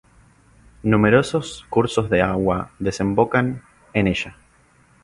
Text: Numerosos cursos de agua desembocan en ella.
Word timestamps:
Numerosos 0.81 1.63
cursos 1.69 2.09
de 2.09 2.23
agua 2.23 2.71
desembocan 2.79 3.61
en 3.93 4.07
ella. 4.07 4.35